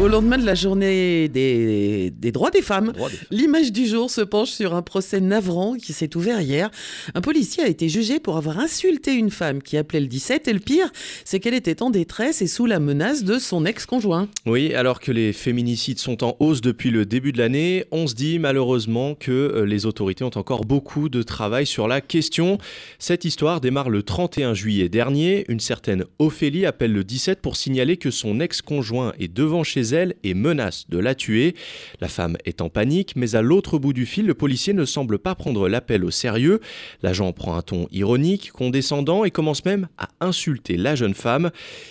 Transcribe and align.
Au 0.00 0.08
lendemain 0.08 0.38
de 0.38 0.46
la 0.46 0.54
journée 0.54 1.28
des, 1.28 2.10
droits 2.32 2.50
des 2.50 2.62
femmes, 2.62 2.94
l'image 3.30 3.70
du 3.70 3.86
jour 3.86 4.10
se 4.10 4.22
penche 4.22 4.48
sur 4.48 4.74
un 4.74 4.80
procès 4.80 5.20
navrant 5.20 5.74
qui 5.74 5.92
s'est 5.92 6.16
ouvert 6.16 6.40
hier. 6.40 6.70
Un 7.14 7.20
policier 7.20 7.64
a 7.64 7.68
été 7.68 7.90
jugé 7.90 8.18
pour 8.18 8.38
avoir 8.38 8.58
insulté 8.58 9.12
une 9.12 9.30
femme 9.30 9.62
qui 9.62 9.76
appelait 9.76 10.00
le 10.00 10.06
17 10.06 10.48
et 10.48 10.54
le 10.54 10.58
pire, 10.58 10.90
c'est 11.26 11.38
qu'elle 11.38 11.52
était 11.52 11.82
en 11.82 11.90
détresse 11.90 12.40
et 12.40 12.46
sous 12.46 12.64
la 12.64 12.80
menace 12.80 13.24
de 13.24 13.38
son 13.38 13.66
ex-conjoint. 13.66 14.28
Oui, 14.46 14.72
alors 14.72 15.00
que 15.00 15.12
les 15.12 15.34
féminicides 15.34 15.98
sont 15.98 16.24
en 16.24 16.34
hausse 16.40 16.62
depuis 16.62 16.90
le 16.90 17.04
début 17.04 17.32
de 17.32 17.38
l'année, 17.38 17.84
on 17.90 18.06
se 18.06 18.14
dit 18.14 18.38
malheureusement 18.38 19.14
que 19.14 19.30
euh, 19.30 19.66
les 19.66 19.84
autorités 19.84 20.24
ont 20.24 20.30
encore 20.34 20.64
beaucoup 20.64 21.10
de 21.10 21.22
travail 21.22 21.66
sur 21.66 21.88
la 21.88 22.00
question. 22.00 22.56
Cette 22.98 23.26
histoire 23.26 23.60
démarre 23.60 23.90
le 23.90 24.02
31 24.02 24.54
juillet 24.54 24.88
dernier. 24.88 25.44
Une 25.48 25.60
certaine 25.60 26.06
Ophélie 26.18 26.64
appelle 26.64 26.94
le 26.94 27.04
17 27.04 27.42
pour 27.42 27.56
signaler 27.56 27.98
que 27.98 28.10
son 28.10 28.40
ex-conjoint 28.40 29.12
est 29.18 29.28
devant 29.28 29.62
chez 29.62 29.89
elle 29.92 30.14
et 30.22 30.34
menace 30.34 30.86
de 30.88 30.98
la 30.98 31.14
tuer. 31.14 31.54
La 32.00 32.08
femme 32.08 32.36
est 32.44 32.60
en 32.60 32.68
panique, 32.68 33.14
mais 33.16 33.34
à 33.34 33.42
l'autre 33.42 33.78
bout 33.78 33.92
du 33.92 34.06
fil, 34.06 34.26
le 34.26 34.34
policier 34.34 34.72
ne 34.72 34.84
semble 34.84 35.18
pas 35.18 35.34
prendre 35.34 35.68
l'appel 35.68 36.04
au 36.04 36.10
sérieux. 36.10 36.60
L'agent 37.02 37.32
prend 37.32 37.56
un 37.56 37.62
ton 37.62 37.86
ironique, 37.90 38.52
condescendant 38.52 39.24
et 39.24 39.30
commence 39.30 39.64
même 39.64 39.88
à 39.98 40.08
insulter 40.20 40.76
la 40.76 40.94
jeune 40.94 41.14
femme. 41.14 41.50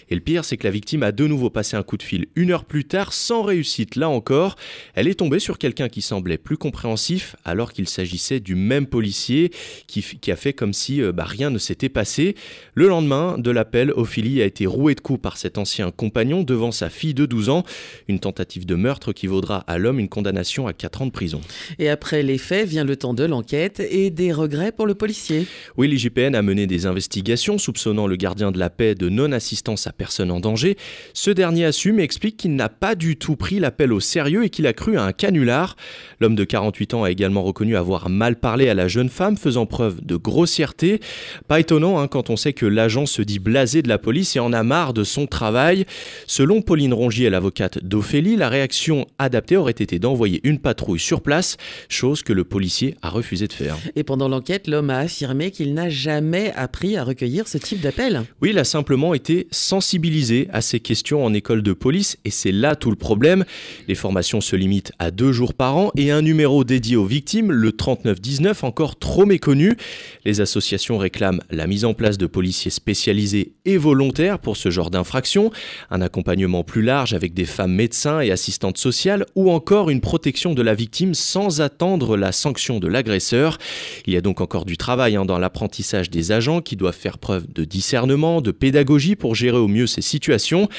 Et 0.10 0.16
le 0.16 0.22
pire, 0.22 0.46
c'est 0.46 0.58
que 0.58 0.66
la 0.66 0.72
victime 0.72 1.04
a 1.04 1.12
de 1.12 1.28
nouveau 1.28 1.50
passé 1.50 1.78
un 1.78 1.84
coup 1.84 1.98
de 1.98 2.04
fil 2.04 2.28
une 2.36 2.52
heure 2.52 2.66
plus 2.66 2.86
tard, 2.86 3.14
sans 3.14 3.44
réussite 3.44 3.96
là 3.96 4.10
encore. 4.10 4.56
Elle 4.96 5.08
est 5.08 5.16
tombée 5.16 5.40
sur 5.40 5.58
quelqu'un 5.58 5.90
qui 5.90 6.02
semblait 6.02 6.38
plus 6.38 6.58
compréhensif, 6.58 7.36
alors 7.46 7.74
qu'il 7.74 7.88
s'agissait 7.88 8.40
du 8.40 8.56
même 8.56 8.88
policier 8.88 9.52
qui, 9.88 10.32
a 10.32 10.36
fait 10.36 10.54
comme 10.54 10.74
si 10.74 11.02
euh, 11.02 11.12
bah, 11.12 11.26
rien 11.26 11.50
ne 11.50 11.58
s'était 11.58 11.90
passé. 11.90 12.36
Le 12.74 12.88
lendemain 12.88 13.38
de 13.38 13.52
l'appel, 13.52 13.92
Ophélie 13.92 14.42
a 14.42 14.46
été 14.46 14.66
rouée 14.66 14.96
de 14.96 15.02
coups 15.02 15.22
par 15.22 15.38
cet 15.38 15.58
ancien 15.58 15.92
compagnon 15.92 16.44
devant 16.44 16.72
sa 16.72 16.90
fille 16.90 17.14
de 17.14 17.26
12 17.26 17.50
ans. 17.50 17.64
Une 18.08 18.20
tentative 18.20 18.66
de 18.66 18.76
meurtre 18.76 19.14
qui 19.14 19.28
vaudra 19.28 19.64
à 19.68 19.78
l'homme 19.78 20.00
une 20.00 20.10
condamnation 20.10 20.68
à 20.68 20.74
4 20.74 21.04
ans 21.04 21.06
de 21.06 21.12
prison. 21.12 21.42
Et 21.78 21.90
après 21.90 22.24
les 22.24 22.38
faits 22.38 22.68
vient 22.68 22.84
le 22.84 22.96
temps 22.96 23.14
de 23.14 23.24
l'enquête 23.24 23.80
et 23.80 24.10
des 24.10 24.32
regrets 24.34 24.72
pour 24.72 24.88
le 24.88 24.96
policier. 24.96 25.48
Oui, 25.78 25.88
l'IGPN 25.88 26.36
a 26.36 26.42
mené 26.42 26.68
des 26.68 26.86
investigations 26.86 27.58
soupçonnant 27.58 28.08
le 28.08 28.16
gardien 28.16 28.52
de 28.52 28.60
la 28.60 28.70
paix 28.70 28.96
de 28.96 29.10
non-assistance 29.10 29.88
à 29.88 29.92
personne 29.92 30.32
en 30.32 30.40
danger. 30.40 30.78
Ce 31.14 31.32
dernier 31.32 31.66
assume 31.66 32.00
et 32.00 32.04
explique 32.04 32.38
qu'il 32.38 32.56
n'a 32.56 32.70
pas 32.70 32.96
du 32.96 33.18
tout 33.18 33.36
pris 33.36 33.60
l'appel 33.60 33.94
au 33.94 34.00
sérieux 34.00 34.44
et 34.44 34.50
qu'il 34.50 34.68
a 34.68 34.74
cru 34.74 34.98
à 34.98 35.04
un 35.04 35.12
canular. 35.12 35.76
L'homme 36.20 36.36
de 36.36 36.44
48 36.44 36.94
ans 36.94 37.04
a 37.04 37.12
également 37.12 37.44
reconnu 37.44 37.76
avoir 37.76 38.10
mal 38.10 38.36
parlé 38.38 38.70
à 38.70 38.74
la 38.74 38.88
jeune 38.88 39.10
femme, 39.10 39.38
faisant 39.38 39.66
preuve 39.66 40.04
de 40.04 40.16
grossièreté. 40.16 41.00
Pas 41.48 41.60
étonnant 41.60 42.00
hein, 42.00 42.08
quand 42.08 42.30
on 42.30 42.36
sait 42.36 42.54
que 42.54 42.66
l'agent 42.66 43.06
se 43.06 43.22
dit 43.22 43.40
blasé 43.40 43.82
de 43.82 43.90
la 43.90 43.98
police 43.98 44.36
et 44.36 44.40
en 44.40 44.54
a 44.54 44.64
marre 44.64 44.94
de 44.94 45.04
son 45.04 45.28
travail. 45.28 45.86
Selon 46.28 46.62
Pauline 46.62 46.94
Rongier, 46.94 47.30
d'Ophélie, 47.78 48.36
la 48.36 48.50
réaction 48.50 49.06
adaptée 49.20 49.58
aurait 49.58 49.72
été 49.72 50.00
d'envoyer 50.00 50.40
une 50.44 50.60
patrouille 50.60 51.00
sur 51.00 51.22
place, 51.22 51.58
chose 51.90 52.24
que 52.24 52.34
le 52.34 52.44
policier 52.44 52.96
a 53.02 53.10
refusé 53.10 53.48
de 53.48 53.54
faire. 53.54 53.78
Et 53.96 54.04
pendant 54.04 54.28
l'enquête, 54.28 54.68
l'homme 54.68 54.90
a 54.90 55.00
affirmé 55.00 55.52
qu'il 55.52 55.74
n'a 55.74 55.90
jamais 55.90 56.52
appris 56.56 56.98
à 56.98 57.04
recueillir 57.04 57.48
ce 57.48 57.58
type 57.58 57.82
d'appel. 57.82 58.24
Oui, 58.42 58.50
il 58.52 58.60
a 58.60 58.64
simplement 58.64 59.14
été 59.14 59.48
sensibilisé 59.52 60.48
à 60.52 60.62
ces 60.62 60.80
questions 60.80 61.24
en 61.24 61.34
école 61.34 61.62
de 61.62 61.74
police 61.74 62.18
et 62.26 62.32
c'est 62.32 62.52
là 62.52 62.76
tout 62.76 62.90
le 62.90 62.96
problème. 62.96 63.46
Les 63.88 63.96
formations 63.96 64.42
se 64.42 64.56
limitent 64.56 64.92
à 65.00 65.12
deux 65.12 65.32
jours 65.32 65.54
par 65.54 65.78
an 65.78 65.92
et 65.96 66.12
un 66.12 66.22
numéro 66.22 66.64
dédié 66.64 66.96
aux 66.96 67.06
victimes, 67.06 67.52
le 67.52 67.72
3919, 67.72 68.64
encore 68.64 68.98
trop 68.98 69.26
méconnu. 69.26 69.76
Les 70.26 70.42
associations 70.42 70.98
réclament 70.98 71.42
la 71.50 71.68
mise 71.68 71.86
en 71.86 71.94
place 71.94 72.18
de 72.18 72.26
policiers 72.26 72.72
spécialisés 72.72 73.54
et 73.66 73.78
volontaires 73.78 74.40
pour 74.40 74.58
ce 74.58 74.70
genre 74.70 74.90
d'infraction, 74.90 75.52
un 75.90 76.02
accompagnement 76.02 76.64
plus 76.64 76.82
large 76.82 77.14
avec 77.14 77.34
des 77.34 77.46
femmes 77.60 77.74
médecins 77.74 78.22
et 78.22 78.32
assistantes 78.32 78.78
sociales, 78.78 79.26
ou 79.36 79.52
encore 79.52 79.90
une 79.90 80.00
protection 80.00 80.54
de 80.54 80.62
la 80.62 80.74
victime 80.74 81.14
sans 81.14 81.60
attendre 81.60 82.16
la 82.16 82.32
sanction 82.32 82.80
de 82.80 82.88
l'agresseur. 82.88 83.58
Il 84.06 84.14
y 84.14 84.16
a 84.16 84.22
donc 84.22 84.40
encore 84.40 84.64
du 84.64 84.78
travail 84.78 85.18
hein, 85.18 85.26
dans 85.26 85.38
l'apprentissage 85.38 86.10
des 86.10 86.32
agents 86.32 86.62
qui 86.62 86.78
doivent 86.78 86.96
faire 86.96 87.18
preuve 87.18 87.52
de 87.52 87.66
discernement, 87.66 88.40
de 88.40 88.52
pédagogie 88.52 89.18
pour 89.18 89.36
gérer 89.36 89.58
au 89.58 89.68
mieux 89.68 89.88
ces 89.88 90.02
situations. 90.02 90.70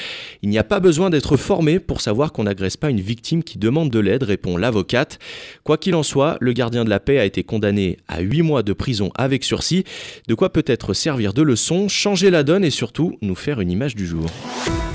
Il 0.41 0.49
n'y 0.49 0.57
a 0.57 0.63
pas 0.63 0.79
besoin 0.79 1.11
d'être 1.11 1.37
formé 1.37 1.79
pour 1.79 2.01
savoir 2.01 2.31
qu'on 2.31 2.45
n'agresse 2.45 2.77
pas 2.77 2.89
une 2.89 2.99
victime 2.99 3.43
qui 3.43 3.59
demande 3.59 3.91
de 3.91 3.99
l'aide, 3.99 4.23
répond 4.23 4.57
l'avocate. 4.57 5.19
Quoi 5.63 5.77
qu'il 5.77 5.93
en 5.93 6.01
soit, 6.01 6.37
le 6.41 6.51
gardien 6.51 6.83
de 6.83 6.89
la 6.89 6.99
paix 6.99 7.19
a 7.19 7.25
été 7.25 7.43
condamné 7.43 7.97
à 8.07 8.21
8 8.21 8.41
mois 8.41 8.63
de 8.63 8.73
prison 8.73 9.11
avec 9.13 9.43
sursis, 9.43 9.83
de 10.27 10.33
quoi 10.33 10.51
peut-être 10.51 10.95
servir 10.95 11.35
de 11.35 11.43
leçon, 11.43 11.87
changer 11.89 12.31
la 12.31 12.41
donne 12.41 12.65
et 12.65 12.71
surtout 12.71 13.19
nous 13.21 13.35
faire 13.35 13.61
une 13.61 13.69
image 13.69 13.93
du 13.93 14.07
jour. 14.07 14.25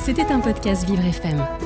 C'était 0.00 0.32
un 0.32 0.40
podcast 0.40 0.84
Vivre 0.88 1.04
FM. 1.04 1.65